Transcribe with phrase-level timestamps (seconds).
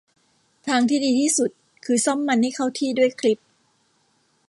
[0.67, 1.51] ทางที่ดีที่สุด
[1.85, 3.39] คือซ่อมมันให้เข้าที่ด้วยคลิป